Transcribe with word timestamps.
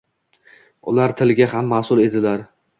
Ular 0.93 1.15
tiliga 1.21 1.51
ham 1.53 1.71
mas’ul 1.77 2.05
edilar. 2.09 2.47